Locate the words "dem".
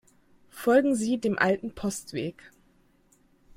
1.19-1.37